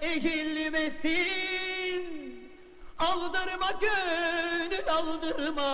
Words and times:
Eğilmesin 0.00 1.26
Aldırma 2.98 3.70
gönül 3.80 4.88
aldırma 4.90 5.70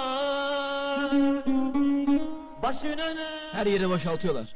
Başını 2.62 3.16
ne 3.16 3.27
Her 3.52 3.66
yeri 3.66 3.91
boşaltıyorlar. 3.91 4.55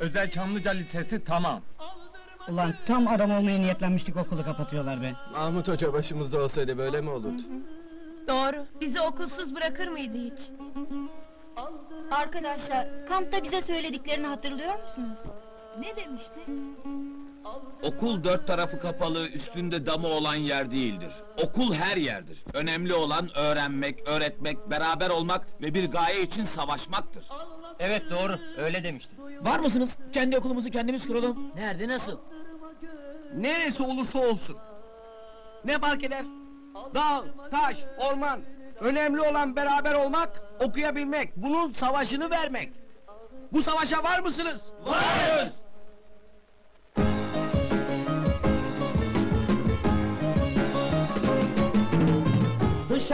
Özel 0.00 0.30
Çamlıca 0.30 0.70
Lisesi 0.70 1.24
tamam. 1.24 1.62
Ulan 2.48 2.74
tam 2.86 3.08
adam 3.08 3.30
olmaya 3.30 3.58
niyetlenmiştik 3.58 4.16
okulu 4.16 4.44
kapatıyorlar 4.44 5.02
be. 5.02 5.12
Mahmut 5.32 5.68
Hoca 5.68 5.92
başımızda 5.92 6.42
olsaydı 6.42 6.78
böyle 6.78 7.00
mi 7.00 7.10
olurdu? 7.10 7.42
Doğru. 8.28 8.66
Bizi 8.80 9.00
okulsuz 9.00 9.54
bırakır 9.54 9.88
mıydı 9.88 10.18
hiç? 10.18 10.40
Arkadaşlar, 12.10 13.06
kampta 13.08 13.42
bize 13.42 13.62
söylediklerini 13.62 14.26
hatırlıyor 14.26 14.72
musunuz? 14.74 15.18
Ne 15.80 15.96
demişti? 15.96 16.40
Okul 17.82 18.24
dört 18.24 18.46
tarafı 18.46 18.80
kapalı, 18.80 19.28
üstünde 19.28 19.86
damı 19.86 20.06
olan 20.08 20.34
yer 20.34 20.70
değildir. 20.70 21.12
Okul 21.42 21.74
her 21.74 21.96
yerdir. 21.96 22.44
Önemli 22.54 22.94
olan 22.94 23.38
öğrenmek, 23.38 24.08
öğretmek, 24.08 24.70
beraber 24.70 25.10
olmak 25.10 25.46
ve 25.62 25.74
bir 25.74 25.90
gaye 25.90 26.22
için 26.22 26.44
savaşmaktır. 26.44 27.24
Evet 27.78 28.02
doğru. 28.10 28.38
Öyle 28.58 28.84
demişti. 28.84 29.16
Var 29.40 29.58
mısınız? 29.58 29.96
Kendi 30.12 30.38
okulumuzu 30.38 30.70
kendimiz 30.70 31.06
kuralım. 31.06 31.50
Nerede 31.56 31.88
nasıl? 31.88 32.18
Neresi 33.36 33.82
olursa 33.82 34.18
olsun. 34.18 34.56
Ne 35.64 35.78
fark 35.78 36.04
eder? 36.04 36.24
Dağ, 36.94 37.24
taş, 37.50 37.76
orman. 38.10 38.40
Önemli 38.80 39.20
olan 39.20 39.56
beraber 39.56 39.94
olmak, 39.94 40.42
okuyabilmek. 40.60 41.36
Bunun 41.36 41.72
savaşını 41.72 42.30
vermek. 42.30 42.72
Bu 43.52 43.62
savaşa 43.62 44.04
var 44.04 44.18
mısınız? 44.20 44.72
Varız! 44.84 45.63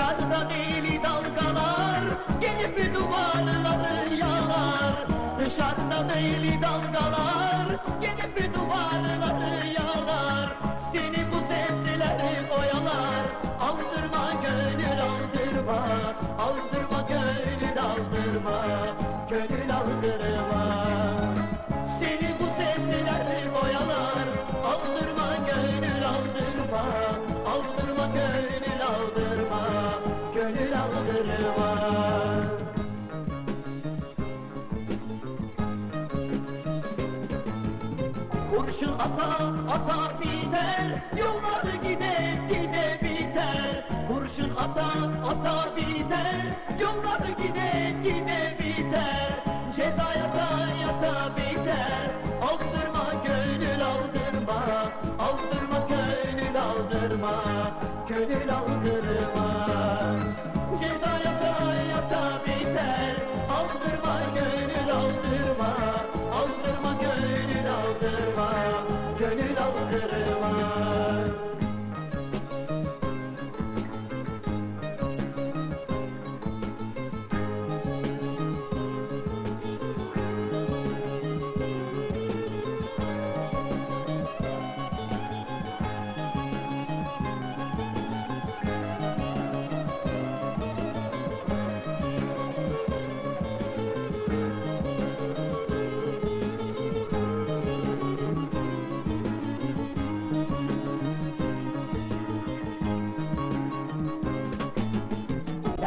Dışarıda 0.01 0.51
deli 0.51 1.03
dalgalar 1.03 2.01
Gelip 2.41 2.95
duvarları 2.95 4.15
yalar. 4.15 4.95
Dışarıda 5.39 6.09
deli 6.09 6.63
dalgalar 6.63 7.67
Gelip 8.01 8.55
duvarları 8.55 9.67
yalar. 9.67 10.51
Seni 10.93 11.33
bu 11.33 11.37
sesler 11.37 12.21
oyalar 12.59 13.25
Aldırma 13.61 14.33
gönül 14.43 15.03
aldırma. 15.03 15.87
Aldırma 16.39 17.03
gönül 17.09 17.83
aldırma 17.83 18.70
ata 39.05 39.29
ata 39.75 39.99
biter 40.21 41.03
Yollar 41.17 41.65
gide 41.83 42.17
gide 42.51 42.87
biter. 43.03 43.85
Kurşun 44.09 44.51
ata 44.65 44.89
ata 45.31 45.77
biter 45.77 46.43
Yollar 46.81 47.23
gide 47.41 47.71
gide 48.05 48.41
biter. 48.59 49.31
Ceza 49.77 50.09
yata 50.21 50.49
yata 50.83 51.37
biter. 51.37 52.11
Aldırma 52.49 52.90
Gönül 69.91 70.80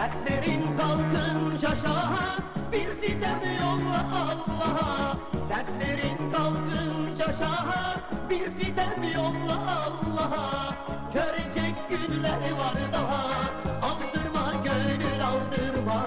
Dertlerin 0.04 0.78
kalkınca 0.78 1.76
şaha 1.76 2.38
bir 2.72 2.92
sitem 2.92 3.42
yolla 3.62 4.06
Allah'a 4.14 5.18
Dertlerin 5.50 6.32
kalkınca 6.32 7.34
şaha 7.40 7.96
bir 8.30 8.46
sitem 8.46 9.04
yolla 9.16 9.86
Allah'a 9.86 10.76
Görecek 11.14 11.76
günler 11.90 12.42
var 12.52 12.76
daha 12.94 13.30
Aldırma 13.82 14.54
gönül 14.64 15.26
aldırma 15.28 16.06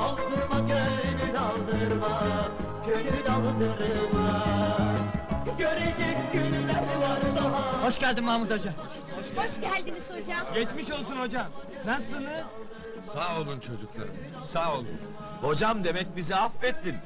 Aldırma 0.00 0.60
gönül 0.60 1.38
aldırma 1.38 2.20
Gönül 2.86 3.26
aldırma 3.34 4.44
Görecek 5.58 6.32
günler 6.32 6.84
var 7.02 7.20
daha 7.36 7.86
Hoş 7.86 7.98
geldin 7.98 8.24
Mahmut 8.24 8.50
Hoca. 8.50 8.72
Hoş 9.36 9.60
geldiniz 9.60 10.02
hocam. 10.10 10.54
Geçmiş 10.54 10.90
olsun 10.90 11.16
hocam. 11.16 11.46
Nasılsınız? 11.86 12.44
Sağ 13.12 13.40
olun 13.40 13.60
çocuklarım, 13.60 14.16
sağ 14.44 14.74
olun. 14.78 14.98
Hocam 15.40 15.84
demek 15.84 16.16
bizi 16.16 16.36
affettin. 16.36 16.96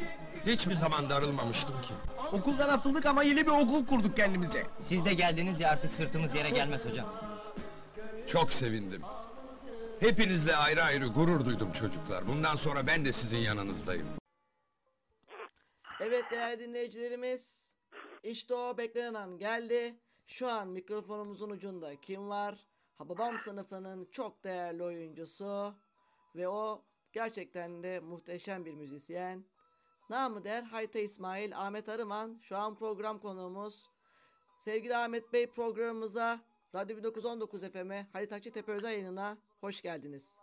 Hiçbir 0.46 0.74
zaman 0.74 1.10
darılmamıştım 1.10 1.82
ki. 1.82 1.94
Okuldan 2.32 2.68
atıldık 2.68 3.06
ama 3.06 3.22
yeni 3.22 3.46
bir 3.46 3.50
okul 3.50 3.86
kurduk 3.86 4.16
kendimize. 4.16 4.66
Siz 4.82 5.04
de 5.04 5.14
geldiniz 5.14 5.60
ya 5.60 5.70
artık 5.70 5.94
sırtımız 5.94 6.34
yere 6.34 6.50
gelmez 6.50 6.84
hocam. 6.84 7.06
Çok 8.26 8.52
sevindim. 8.52 9.02
Hepinizle 10.00 10.56
ayrı 10.56 10.82
ayrı 10.82 11.06
gurur 11.06 11.44
duydum 11.44 11.72
çocuklar. 11.72 12.28
Bundan 12.28 12.56
sonra 12.56 12.86
ben 12.86 13.04
de 13.04 13.12
sizin 13.12 13.36
yanınızdayım. 13.36 14.06
Evet 16.00 16.24
değerli 16.30 16.58
dinleyicilerimiz, 16.58 17.72
işte 18.22 18.54
o 18.54 18.78
beklenen 18.78 19.14
an 19.14 19.38
geldi. 19.38 19.94
Şu 20.26 20.48
an 20.48 20.68
mikrofonumuzun 20.68 21.50
ucunda 21.50 22.00
kim 22.00 22.28
var? 22.28 22.54
Hababam 22.94 23.38
sınıfının 23.38 24.08
çok 24.10 24.44
değerli 24.44 24.82
oyuncusu 24.82 25.74
ve 26.36 26.48
o 26.48 26.82
gerçekten 27.12 27.82
de 27.82 28.00
muhteşem 28.00 28.64
bir 28.64 28.74
müzisyen. 28.74 29.44
Namı 30.10 30.44
der 30.44 30.62
Hayta 30.62 30.98
İsmail 30.98 31.56
Ahmet 31.56 31.88
Arıman 31.88 32.38
şu 32.42 32.56
an 32.56 32.74
program 32.74 33.18
konuğumuz. 33.18 33.90
Sevgili 34.58 34.96
Ahmet 34.96 35.32
Bey 35.32 35.50
programımıza 35.50 36.38
Radyo 36.74 36.96
1919 36.96 37.72
FM'e 37.72 38.06
Halit 38.12 38.32
Akçatepe 38.32 38.72
özel 38.72 38.92
yayınına 38.92 39.36
hoş 39.60 39.82
geldiniz. 39.82 40.38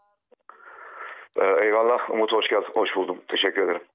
Ee, 1.36 1.66
eyvallah 1.66 2.10
Umut 2.10 2.31
hoş 2.31 2.50
geldin. 2.50 2.72
Hoş 2.74 2.89
buldum. 2.96 3.24
Teşekkür 3.28 3.62
ederim. 3.62 3.88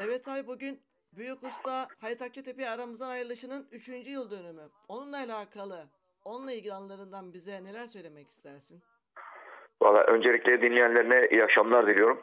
Evet 0.00 0.28
abi 0.28 0.46
bugün 0.46 0.82
Büyük 1.12 1.42
Usta 1.42 1.88
Halit 2.00 2.22
Akçatepe 2.22 2.68
aramızdan 2.68 3.10
ayrılışının 3.10 3.68
3. 3.72 3.88
yıl 3.88 4.30
dönümü. 4.30 4.64
Onunla 4.88 5.16
alakalı, 5.16 5.84
onunla 6.24 6.52
ilgili 6.52 6.72
anlarından 6.72 7.32
bize 7.32 7.64
neler 7.64 7.84
söylemek 7.84 8.28
istersin? 8.28 8.82
Valla 9.82 10.00
öncelikle 10.00 10.62
dinleyenlerine 10.62 11.28
iyi 11.30 11.44
akşamlar 11.44 11.86
diliyorum. 11.86 12.20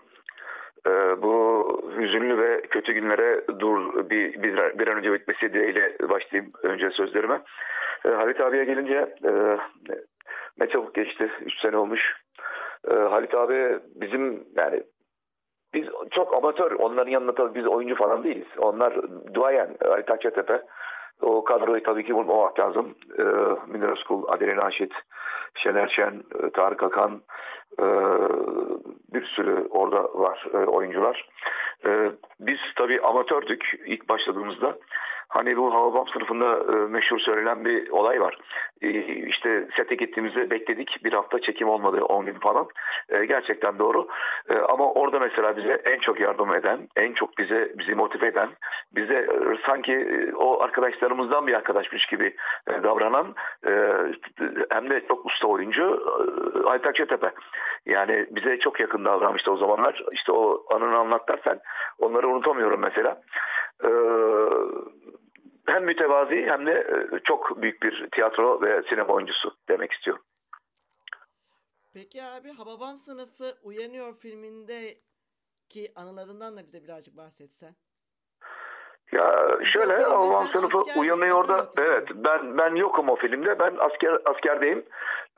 Ee, 0.88 1.22
bu 1.22 1.66
hüzünlü 1.98 2.38
ve 2.38 2.62
kötü 2.62 2.94
günlere 2.94 3.42
dur 3.60 4.10
bir, 4.10 4.44
bir, 4.44 4.80
bir 4.80 4.88
an 4.88 4.98
önce 4.98 5.14
bitmesi 5.14 5.54
dileğiyle 5.54 6.10
başlayayım 6.10 6.52
önce 6.64 6.90
sözlerime. 6.90 7.42
Ee, 8.06 8.10
Halit 8.10 8.42
abiye 8.42 8.64
gelince 8.66 9.16
e, 9.26 9.58
ne 10.60 10.70
çabuk 10.70 10.96
geçti. 10.96 11.32
3 11.42 11.60
sene 11.62 11.78
olmuş. 11.78 12.16
Ee, 12.92 12.94
Halit 12.94 13.34
abi 13.36 13.80
bizim 13.96 14.44
yani 14.56 14.84
biz 15.74 15.88
çok 16.12 16.34
amatör. 16.34 16.72
Onların 16.72 17.12
yanında 17.12 17.36
tabii 17.36 17.56
biz 17.56 17.68
oyuncu 17.68 17.96
falan 17.96 18.24
değiliz. 18.24 18.48
Onlar 18.58 18.94
duayen 19.34 19.76
Halit 19.84 20.12
Akçatepe. 20.12 20.62
O 21.22 21.44
kadroyu 21.44 21.84
tabii 21.84 22.06
ki 22.06 22.16
bulmamak 22.16 22.60
lazım. 22.60 22.96
Ee, 23.20 23.24
Münir 23.68 23.90
Özkul, 23.90 24.24
Adile 24.28 24.56
Naşit, 24.56 24.94
Şener 25.56 25.88
Şen, 25.88 26.24
e, 26.44 26.50
Tarık 26.50 26.84
Akan 26.84 27.22
e, 27.80 27.86
bir 29.14 29.26
sürü 29.26 29.68
orada 29.70 30.04
var 30.04 30.48
e, 30.54 30.58
oyuncular. 30.58 31.30
Biz 32.40 32.58
tabii 32.76 33.02
amatördük 33.02 33.80
ilk 33.86 34.10
başladığımızda. 34.10 34.78
Hani 35.30 35.58
bu 35.58 35.74
Havabam 35.74 36.08
sınıfında 36.08 36.74
e, 36.74 36.76
meşhur 36.76 37.20
söylenen 37.20 37.66
bir 37.66 37.90
olay 37.90 38.22
var. 38.22 38.38
E, 38.82 38.90
işte 39.26 39.68
sete 39.78 39.96
gittiğimizde 39.96 40.50
bekledik. 40.50 41.04
Bir 41.04 41.14
hafta 41.14 41.40
çekim 41.42 41.70
olmadı 41.70 42.04
10 42.04 42.26
gün 42.26 42.40
falan. 42.40 42.68
E, 43.10 43.26
gerçekten 43.26 43.80
doğru. 43.80 44.08
E, 44.50 44.58
ama 44.58 44.94
orada 44.94 45.20
mesela 45.20 45.58
bize 45.58 45.82
en 45.86 46.00
çok 46.00 46.20
yardım 46.20 46.54
eden, 46.54 46.80
en 46.96 47.14
çok 47.14 47.38
bize 47.38 47.72
bizi 47.78 47.96
motive 47.96 48.28
eden, 48.28 48.50
bize 48.96 49.14
e, 49.14 49.58
sanki 49.66 49.94
e, 49.94 50.36
o 50.36 50.62
arkadaşlarımızdan 50.62 51.48
bir 51.48 51.54
arkadaşmış 51.54 52.06
gibi 52.06 52.36
e, 52.68 52.84
davranan 52.84 53.36
e, 53.68 53.72
hem 54.70 54.90
de 54.90 55.08
çok 55.08 55.26
usta 55.26 55.48
oyuncu 55.48 56.04
e, 56.66 56.70
Aytak 56.70 56.96
Çetepe. 56.96 57.32
Yani 57.86 58.26
bize 58.32 58.60
çok 58.60 58.80
yakın 58.80 59.06
davranmıştı 59.06 59.52
o 59.52 59.58
zamanlar. 59.58 60.04
İşte 60.12 60.32
o 60.32 60.64
anını 60.76 60.98
anlat 60.98 61.28
dersen 61.30 61.60
onları 62.00 62.28
unutamıyorum 62.28 62.80
mesela. 62.82 63.22
Ee, 63.84 63.90
hem 65.70 65.86
mütevazi 65.86 66.46
hem 66.48 66.66
de 66.66 66.72
e, 66.72 67.20
çok 67.24 67.62
büyük 67.62 67.84
bir 67.84 68.10
tiyatro 68.12 68.62
ve 68.62 68.84
sinema 68.90 69.14
oyuncusu 69.14 69.56
demek 69.70 69.92
istiyorum. 69.92 70.24
Peki 71.94 72.24
abi 72.24 72.50
Hababam 72.58 72.98
sınıfı 72.98 73.46
Uyanıyor 73.64 74.14
filmindeki 74.14 75.92
anılarından 75.96 76.58
da 76.58 76.62
bize 76.64 76.84
birazcık 76.84 77.18
bahsetsen. 77.18 77.72
Ya 79.12 79.58
şöyle 79.74 79.94
sen 80.02 80.46
sınıfı 80.46 81.00
uyanıyor 81.00 81.48
da 81.48 81.66
evet 81.78 82.08
ben 82.16 82.58
ben 82.58 82.76
yokum 82.76 83.10
o 83.10 83.16
filmde 83.16 83.60
ben 83.60 83.76
asker 83.80 84.18
askerdeyim. 84.26 84.86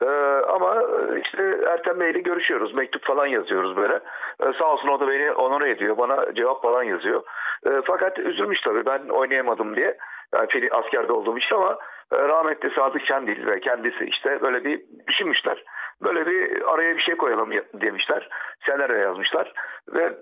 Ee, 0.02 0.06
ama 0.48 0.82
işte 1.24 1.42
Ertem 1.68 2.00
Bey'le 2.00 2.22
görüşüyoruz 2.22 2.74
mektup 2.74 3.04
falan 3.04 3.26
yazıyoruz 3.26 3.76
böyle. 3.76 3.94
Ee, 4.40 4.52
sağ 4.58 4.72
olsun 4.72 4.88
o 4.88 5.00
da 5.00 5.08
beni 5.08 5.32
onore 5.32 5.70
ediyor 5.70 5.98
bana 5.98 6.34
cevap 6.34 6.62
falan 6.62 6.82
yazıyor. 6.82 7.22
Ee, 7.66 7.82
fakat 7.84 8.18
üzülmüş 8.18 8.60
tabii 8.60 8.86
ben 8.86 9.08
oynayamadım 9.08 9.76
diye 9.76 9.98
yani 10.34 10.48
film 10.48 10.68
askerde 10.72 11.12
olduğum 11.12 11.38
için 11.38 11.54
ama 11.54 11.78
e, 12.12 12.16
rahmetli 12.16 12.70
Sadık 12.74 13.06
Şendil 13.06 13.46
ve 13.46 13.60
kendisi 13.60 14.04
işte 14.04 14.42
böyle 14.42 14.64
bir 14.64 14.82
düşünmüşler 15.08 15.64
böyle 16.02 16.26
bir 16.26 16.72
araya 16.74 16.96
bir 16.96 17.02
şey 17.02 17.14
koyalım 17.16 17.52
ya- 17.52 17.64
demişler 17.74 18.28
senaryo 18.66 18.96
yazmışlar 18.96 19.52
ve 19.94 20.12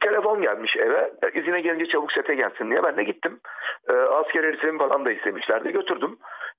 telefon 0.00 0.42
gelmiş 0.42 0.76
eve. 0.76 1.12
E, 1.22 1.40
İzine 1.40 1.60
gelince 1.60 1.86
çabuk 1.86 2.12
sete 2.12 2.34
gelsin 2.34 2.70
diye 2.70 2.82
ben 2.82 2.96
de 2.96 3.02
gittim. 3.04 3.40
E, 3.88 3.92
asker 3.92 4.44
eğitim 4.44 4.78
falan 4.78 5.04
da 5.04 5.10
istemişlerdi. 5.10 5.72
Götürdüm. 5.72 6.18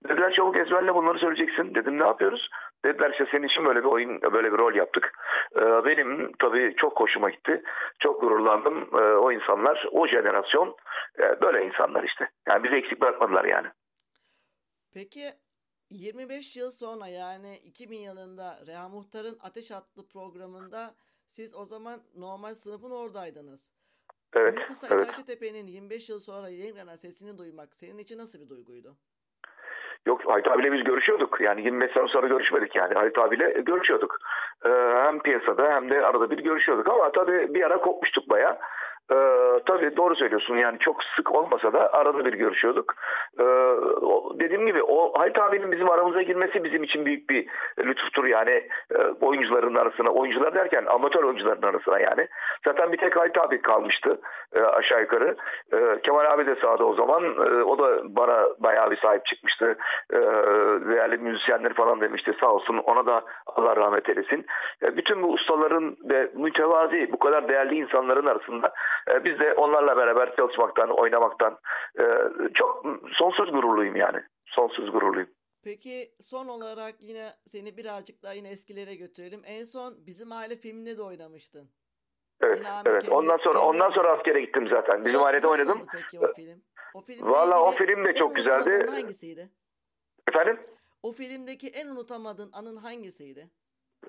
Dediler 0.09 0.31
çabuk 0.33 0.57
ezberle 0.57 0.95
bunları 0.95 1.19
söyleyeceksin. 1.19 1.75
Dedim 1.75 2.00
ne 2.00 2.03
yapıyoruz? 2.06 2.50
Dediler 2.86 3.12
işte 3.12 3.26
senin 3.31 3.48
için 3.48 3.66
böyle 3.66 3.80
bir 3.80 3.90
oyun, 3.90 4.22
böyle 4.22 4.54
bir 4.54 4.58
rol 4.58 4.76
yaptık. 4.76 5.12
E, 5.56 5.62
benim 5.62 6.31
tabii 6.40 6.76
çok 6.78 7.00
hoşuma 7.00 7.30
gitti. 7.30 7.64
Çok 8.00 8.22
gururlandım. 8.22 8.90
E, 8.94 9.02
o 9.18 9.31
insanlar, 9.31 9.88
o 9.92 10.08
jenerasyon 10.08 10.76
e, 11.20 11.42
böyle 11.42 11.66
insanlar 11.66 12.04
işte. 12.04 12.30
Yani 12.48 12.64
bizi 12.64 12.76
eksik 12.76 13.02
bırakmadılar 13.02 13.46
yani. 13.46 13.68
Peki 14.94 15.24
25 15.90 16.58
yıl 16.58 16.72
sonra 16.72 17.08
yani 17.08 17.58
2000 17.58 17.98
yılında 17.98 18.60
Reha 18.68 18.90
Muhtar'ın 18.90 19.38
Ateş 19.44 19.72
Attı 19.72 20.02
programında 20.14 20.96
siz 21.28 21.56
o 21.56 21.66
zaman 21.66 22.00
normal 22.16 22.54
sınıfın 22.54 22.92
oradaydınız. 22.92 23.74
Evet, 24.34 24.56
Büyük 24.56 24.68
Kısa 24.68 24.88
evet. 24.92 25.26
Tepe'nin 25.28 25.68
25 25.68 26.10
yıl 26.10 26.20
sonra 26.20 26.50
yeniden 26.50 26.96
sesini 26.96 27.38
duymak 27.38 27.76
senin 27.76 27.98
için 27.98 28.18
nasıl 28.18 28.42
bir 28.42 28.50
duyguydu? 28.50 28.98
Yok 30.09 30.21
Halit 30.25 30.47
abiyle 30.47 30.71
biz 30.71 30.83
görüşüyorduk. 30.83 31.41
Yani 31.41 31.61
25 31.61 31.91
sene 31.91 32.07
sonra 32.07 32.27
görüşmedik 32.27 32.75
yani. 32.75 32.94
Halit 32.94 33.17
abiyle 33.17 33.50
görüşüyorduk. 33.65 34.17
Ee, 34.65 34.69
hem 35.06 35.19
piyasada 35.19 35.71
hem 35.73 35.89
de 35.89 36.06
arada 36.06 36.29
bir 36.29 36.38
görüşüyorduk. 36.38 36.88
Ama 36.89 37.11
tabii 37.11 37.53
bir 37.53 37.63
ara 37.63 37.77
kopmuştuk 37.77 38.29
baya. 38.29 38.57
Ee, 39.11 39.59
tabii 39.65 39.97
doğru 39.97 40.15
söylüyorsun 40.15 40.57
yani 40.57 40.79
çok 40.79 41.03
sık 41.15 41.35
olmasa 41.35 41.73
da 41.73 41.94
arada 41.94 42.25
bir 42.25 42.33
görüşüyorduk. 42.33 42.94
Ee, 43.39 43.44
dediğim 44.39 44.65
gibi 44.65 44.83
o 44.83 45.19
Halit 45.19 45.39
abinin 45.39 45.71
bizim 45.71 45.89
aramıza 45.89 46.21
girmesi 46.21 46.63
bizim 46.63 46.83
için 46.83 47.06
büyük 47.06 47.29
bir 47.29 47.47
lütuftur 47.79 48.25
yani 48.25 48.63
e, 48.91 48.97
oyuncuların 49.21 49.75
arasına 49.75 50.09
oyuncular 50.09 50.56
derken 50.56 50.85
amatör 50.85 51.23
oyuncuların 51.23 51.61
arasına 51.61 52.00
yani. 52.00 52.27
Zaten 52.65 52.91
bir 52.91 52.97
tek 52.97 53.15
Halit 53.15 53.38
abi 53.38 53.61
kalmıştı 53.61 54.19
e, 54.53 54.61
aşağı 54.61 55.01
yukarı. 55.01 55.35
E, 55.73 56.01
Kemal 56.03 56.25
abi 56.25 56.45
de 56.45 56.56
sağda 56.56 56.85
o 56.85 56.94
zaman 56.94 57.23
E, 57.23 57.63
o 57.63 57.77
da 57.77 58.01
bana 58.03 58.47
bayağı 58.59 58.91
bir 58.91 58.97
sahip 58.97 59.25
çıkmıştı. 59.25 59.77
E, 60.13 60.17
değerli 60.89 61.17
müzisyenler 61.17 61.73
falan 61.73 62.01
demişti 62.01 62.33
sağ 62.41 62.47
olsun 62.47 62.77
ona 62.77 63.06
da 63.06 63.21
Allah 63.45 63.75
rahmet 63.75 64.09
eylesin. 64.09 64.45
E, 64.83 64.97
bütün 64.97 65.23
bu 65.23 65.27
ustaların 65.27 65.97
ve 66.09 66.29
mütevazi 66.33 67.11
bu 67.11 67.19
kadar 67.19 67.47
değerli 67.47 67.75
insanların 67.75 68.25
arasında 68.25 68.71
e, 69.07 69.24
biz 69.25 69.40
de 69.40 69.54
onlarla 69.54 69.98
beraber 69.98 70.36
çalışmaktan, 70.36 70.90
oynamaktan 70.90 71.57
e, 72.00 72.04
çok 72.54 72.86
sonsuz 73.18 73.51
gururluyum 73.51 73.96
yani. 73.96 74.18
Sonsuz 74.46 74.92
gururluyum. 74.92 75.30
Peki 75.63 76.12
son 76.19 76.48
olarak 76.48 76.96
yine 77.00 77.30
seni 77.46 77.78
birazcık 77.78 78.24
daha 78.24 78.34
yine 78.34 78.50
eskilere 78.50 78.96
götürelim. 78.96 79.42
En 79.46 79.63
son 79.63 79.94
Bizim 80.07 80.31
Aile 80.31 80.56
filminde 80.56 80.98
de 80.98 81.01
oynamıştın. 81.01 81.66
Evet, 82.42 82.62
evet. 82.86 83.04
kendi- 83.04 83.16
Ondan 83.16 83.38
sonra 83.38 83.54
kendi 83.54 83.66
ondan 83.66 83.90
sonra 83.90 84.12
askere 84.12 84.42
gittim 84.42 84.68
zaten. 84.68 85.06
Bizim 85.06 85.19
O 85.19 85.24
ailede 85.25 85.48
oynadım. 85.48 85.81
peki 85.92 86.19
o 86.25 86.34
film? 86.34 86.62
O 86.95 87.02
filmle 87.02 87.30
Vallahi 87.31 87.60
o 87.60 87.72
film 87.72 88.06
de 88.06 88.13
çok 88.13 88.36
güzeldi. 88.36 88.86
hangisiydi? 88.92 89.50
Efendim? 90.30 90.60
O 91.04 91.12
filmdeki 91.12 91.68
en 91.68 91.88
unutamadığın 91.88 92.52
anın 92.54 92.78
hangisiydi? 92.78 93.42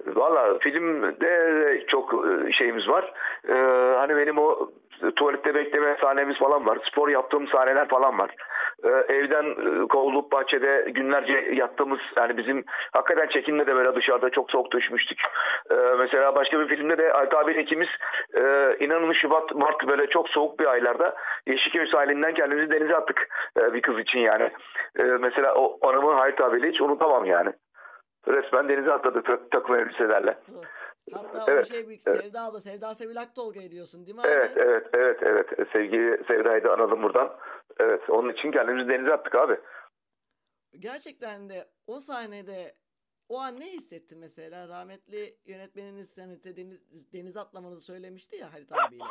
Valla 0.07 0.59
filmde 0.59 1.85
çok 1.89 2.15
e, 2.15 2.53
şeyimiz 2.53 2.89
var. 2.89 3.15
Ee, 3.49 3.53
hani 3.99 4.17
benim 4.17 4.39
o 4.39 4.71
tuvalette 5.17 5.55
bekleme 5.55 5.97
sahnemiz 6.01 6.39
falan 6.39 6.67
var. 6.67 6.79
Spor 6.91 7.09
yaptığım 7.09 7.49
sahneler 7.49 7.89
falan 7.89 8.19
var. 8.19 8.31
Ee, 8.85 9.15
evden 9.15 9.45
e, 9.45 9.89
kovulup 9.89 10.33
bahçede 10.33 10.91
günlerce 10.91 11.33
yattığımız 11.53 12.01
yani 12.17 12.37
bizim 12.37 12.65
hakikaten 12.93 13.29
çekimde 13.29 13.67
de 13.67 13.75
böyle 13.75 13.95
dışarıda 13.95 14.31
çok 14.31 14.51
soğuk 14.51 14.73
düşmüştük. 14.73 15.21
Ee, 15.71 15.75
mesela 15.99 16.35
başka 16.35 16.61
bir 16.61 16.69
filmde 16.69 16.99
de 16.99 17.11
Halit 17.11 17.35
abiyle 17.35 17.63
ikimiz 17.63 17.89
e, 18.35 18.77
inanın 18.81 19.13
Şubat, 19.13 19.55
Mart 19.55 19.89
böyle 19.89 20.07
çok 20.07 20.29
soğuk 20.29 20.61
bir 20.61 20.67
aylarda 20.67 21.15
Yeşilköy 21.47 21.87
sahilinden 21.87 22.35
kendimizi 22.35 22.71
denize 22.71 22.97
attık 22.97 23.29
e, 23.61 23.75
bir 23.75 23.83
kız 23.83 23.99
için 23.99 24.21
yani. 24.21 24.51
E, 24.99 25.03
mesela 25.03 25.55
o 25.55 25.89
anımı 25.89 26.13
Halit 26.13 26.41
abiyle 26.41 26.69
hiç 26.69 26.81
unutamam 26.81 27.25
yani. 27.25 27.53
Resmen 28.29 28.69
denize 28.69 28.93
atladı 28.93 29.23
tak- 29.23 29.51
takım 29.51 29.77
elbiselerle. 29.77 30.39
Bu. 30.49 30.80
Hatta 31.13 31.53
Evet, 31.53 31.65
o 31.71 31.75
şey 31.75 31.89
büyük 31.89 32.01
evet. 32.07 32.21
Sevda 32.21 32.55
da 32.55 32.61
Sevda 32.61 32.95
Sevil 32.95 33.21
Aktolga 33.21 33.61
ediyorsun 33.63 34.07
değil 34.07 34.17
mi 34.17 34.21
abi? 34.21 34.29
Evet, 34.29 34.53
evet, 34.57 34.87
evet, 34.93 35.19
evet. 35.23 35.47
Sevgili 35.73 36.25
Sevda'yı 36.29 36.65
da 36.65 36.73
analım 36.73 37.03
buradan. 37.03 37.39
Evet, 37.81 38.11
onun 38.11 38.33
için 38.33 38.53
kendimizi 38.53 38.89
denize 38.89 39.13
attık 39.13 39.35
abi. 39.35 39.61
Gerçekten 40.79 41.49
de 41.49 41.69
o 41.87 41.97
sahnede 42.01 42.75
o 43.29 43.39
an 43.39 43.61
ne 43.61 43.65
hissetti 43.65 44.17
mesela? 44.17 44.69
Rahmetli 44.69 45.39
yönetmeniniz 45.45 46.19
hani 46.19 46.57
deniz, 46.57 47.13
denize 47.13 47.41
atlamanızı 47.41 47.81
söylemişti 47.81 48.37
ya 48.37 48.53
Halit 48.53 48.73
abiyle. 48.73 49.05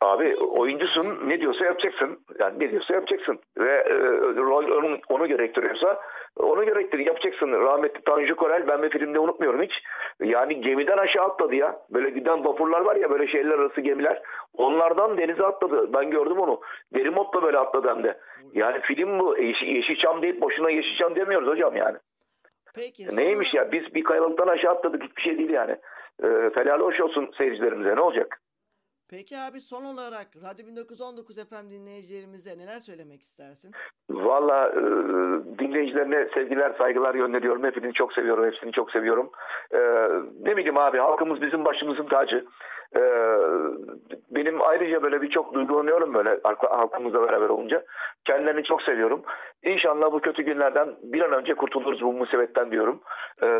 Abi 0.00 0.30
oyuncusun, 0.58 1.28
ne 1.28 1.40
diyorsa 1.40 1.64
yapacaksın. 1.64 2.18
Yani 2.38 2.60
ne 2.60 2.70
diyorsa 2.70 2.94
yapacaksın. 2.94 3.38
Ve 3.58 3.72
e, 3.72 3.94
rol 4.36 4.70
onu, 4.70 4.98
onu 5.08 5.26
gerektiriyorsa 5.26 6.00
onu 6.36 6.64
gerektir, 6.64 6.98
yapacaksın. 6.98 7.52
Rahmetli 7.52 8.00
Tanju 8.02 8.36
Korel, 8.36 8.68
ben 8.68 8.82
bir 8.82 8.90
filmde 8.90 9.18
unutmuyorum 9.18 9.62
hiç. 9.62 9.72
Yani 10.20 10.60
gemiden 10.60 10.98
aşağı 10.98 11.24
atladı 11.24 11.54
ya. 11.54 11.80
Böyle 11.90 12.10
giden 12.10 12.44
vapurlar 12.44 12.80
var 12.80 12.96
ya, 12.96 13.10
böyle 13.10 13.26
şehirler 13.26 13.58
arası 13.58 13.80
gemiler. 13.80 14.22
Onlardan 14.54 15.18
denize 15.18 15.44
atladı. 15.46 15.92
Ben 15.94 16.10
gördüm 16.10 16.38
onu. 16.38 16.60
Derimotla 16.94 17.42
böyle 17.42 17.58
atladı 17.58 17.88
hem 17.88 18.04
de. 18.04 18.18
Yani 18.52 18.80
film 18.80 19.18
bu. 19.18 19.38
Yeşil, 19.38 19.66
Yeşilçam 19.66 20.22
deyip 20.22 20.40
boşuna 20.40 20.70
Yeşilçam 20.70 21.16
demiyoruz 21.16 21.48
hocam 21.48 21.76
yani. 21.76 21.96
Peki. 22.74 23.16
Neymiş 23.16 23.50
sonra- 23.50 23.62
ya 23.62 23.72
biz 23.72 23.94
bir 23.94 24.04
kayalıktan 24.04 24.48
aşağı 24.48 24.72
atladık 24.72 25.02
hiçbir 25.02 25.22
şey 25.22 25.38
değil 25.38 25.50
yani. 25.50 25.76
Ee, 26.24 26.50
felal 26.54 26.80
hoş 26.80 27.00
olsun 27.00 27.30
seyircilerimize 27.38 27.96
ne 27.96 28.00
olacak? 28.00 28.40
Peki 29.10 29.34
abi 29.38 29.60
son 29.60 29.84
olarak 29.84 30.26
Radyo 30.36 30.66
1919 30.66 31.48
FM 31.48 31.70
dinleyicilerimize 31.70 32.58
neler 32.58 32.76
söylemek 32.88 33.20
istersin? 33.22 33.70
Valla 34.10 34.68
e, 34.68 34.80
dinleyicilerine 35.58 36.28
sevgiler 36.34 36.74
saygılar 36.78 37.14
gönderiyorum. 37.14 37.64
Hepsini 37.64 37.92
çok 37.92 38.12
seviyorum. 38.12 38.44
Hepsini 38.46 38.72
çok 38.72 38.90
seviyorum. 38.90 39.30
E, 39.70 39.78
ne 40.40 40.56
bileyim 40.56 40.78
abi 40.78 40.98
halkımız 40.98 41.42
bizim 41.42 41.64
başımızın 41.64 42.06
tacı. 42.06 42.44
E, 42.96 43.00
benim 44.30 44.62
ayrıca 44.62 45.02
böyle 45.02 45.22
birçok 45.22 45.54
duygulanıyorum 45.54 46.14
böyle 46.14 46.30
halk- 46.30 46.70
halkımızla 46.70 47.22
beraber 47.22 47.48
olunca. 47.48 47.84
Kendilerini 48.24 48.64
çok 48.64 48.82
seviyorum. 48.82 49.22
İnşallah 49.62 50.12
bu 50.12 50.20
kötü 50.20 50.42
günlerden 50.42 50.94
bir 51.02 51.20
an 51.20 51.32
önce 51.32 51.54
kurtuluruz 51.54 52.02
bu 52.02 52.12
musibetten 52.12 52.70
diyorum. 52.70 53.00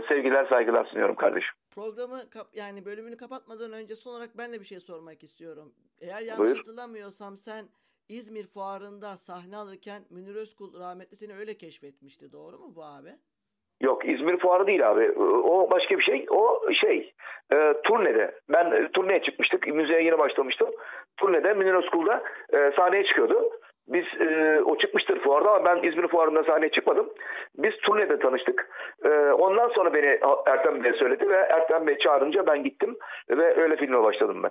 Sevgiler 0.09 0.47
saygılar 0.47 0.85
sunuyorum 0.85 1.15
kardeşim. 1.15 1.55
Programı 1.77 2.31
kap- 2.31 2.55
yani 2.55 2.85
bölümünü 2.85 3.17
kapatmadan 3.17 3.73
önce 3.73 3.95
son 3.95 4.13
olarak 4.13 4.31
ben 4.39 4.53
de 4.53 4.61
bir 4.61 4.65
şey 4.65 4.81
sormak 4.81 5.23
istiyorum. 5.23 5.73
Eğer 6.01 6.21
yanlış 6.21 6.39
Buyur. 6.47 6.57
hatırlamıyorsam 6.57 7.37
sen 7.37 7.65
İzmir 8.09 8.47
fuarında 8.47 9.07
sahne 9.07 9.57
alırken 9.57 10.03
Münir 10.11 10.37
Özkul 10.37 10.81
rahmetli 10.81 11.17
seni 11.17 11.35
öyle 11.41 11.55
keşfetmişti. 11.55 12.33
Doğru 12.33 12.59
mu 12.59 12.73
bu 12.77 12.85
abi? 12.85 13.13
Yok 13.81 14.09
İzmir 14.09 14.39
fuarı 14.39 14.67
değil 14.67 14.91
abi. 14.91 15.13
O 15.53 15.71
başka 15.71 15.99
bir 15.99 16.03
şey. 16.03 16.27
O 16.31 16.73
şey 16.73 17.15
e, 17.53 17.57
turnede. 17.85 18.41
Ben 18.49 18.71
e, 18.73 18.93
turneye 18.93 19.23
çıkmıştık. 19.23 19.67
Müzeye 19.67 20.03
yeni 20.03 20.19
başlamıştım. 20.19 20.71
Turnede 21.17 21.55
Münir 21.55 21.75
Özkul'da 21.75 22.23
e, 22.53 22.73
sahneye 22.77 23.05
çıkıyordu. 23.05 23.51
Biz 23.89 24.05
e, 24.21 24.61
o 24.65 24.79
çıkmıştır 24.79 25.21
fuarda 25.23 25.51
ama 25.51 25.65
ben 25.65 25.89
İzmir 25.89 26.09
fuarında 26.09 26.45
sahneye 26.45 26.71
çıkmadım. 26.71 27.13
Biz 27.57 27.73
turnede 27.87 28.19
tanıştık. 28.19 28.69
E, 29.05 29.09
ondan 29.31 29.69
sonra 29.69 29.95
beni 29.95 30.21
Ertem 30.47 30.85
Bey 30.85 30.93
söyledi 30.93 31.29
ve 31.29 31.37
Ertem 31.37 31.87
Bey 31.87 31.99
çağırınca 31.99 32.47
ben 32.47 32.65
gittim 32.65 32.97
ve 33.31 33.63
öyle 33.63 33.77
filme 33.77 34.03
başladım 34.03 34.43
ben. 34.43 34.51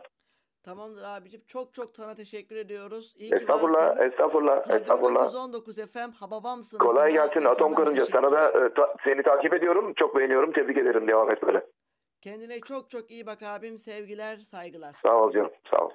Tamamdır 0.65 1.03
abicim. 1.05 1.41
Çok 1.47 1.73
çok 1.73 1.89
sana 1.93 2.15
teşekkür 2.15 2.55
ediyoruz. 2.55 3.15
İyi 3.17 3.29
ki 3.29 3.35
Estağfurullah, 3.35 3.87
varsın. 3.87 4.01
estağfurullah, 4.03 4.69
estağfurullah. 4.69 5.21
1919 5.21 5.75
FM 5.91 6.11
Hababam 6.19 6.61
sınıfına 6.61 6.89
Kolay 6.91 7.11
gelsin 7.13 7.43
Atom 7.45 7.73
Karınca. 7.73 8.05
Sana 8.05 8.31
da 8.31 8.65
e, 8.65 8.73
ta- 8.73 8.95
seni 9.03 9.23
takip 9.23 9.53
ediyorum. 9.53 9.93
Çok 9.97 10.17
beğeniyorum. 10.17 10.51
Tebrik 10.51 10.77
ederim. 10.77 11.07
Devam 11.07 11.31
et 11.31 11.43
böyle. 11.43 11.65
Kendine 12.21 12.59
çok 12.59 12.89
çok 12.89 13.11
iyi 13.11 13.25
bak 13.25 13.37
abim. 13.43 13.77
Sevgiler, 13.77 14.35
saygılar. 14.35 14.93
Sağ 15.03 15.15
ol 15.21 15.31
canım. 15.31 15.51
Sağ 15.71 15.85
ol. 15.85 15.89